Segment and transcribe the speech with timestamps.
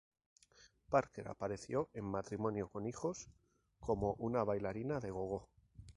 [0.89, 3.29] Parker apareció en "Matrimonio con hijos"
[3.79, 5.47] como una bailarina de gogó.